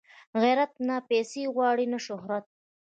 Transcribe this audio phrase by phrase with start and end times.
[0.41, 2.45] غیرت نه پیسې غواړي نه شهرت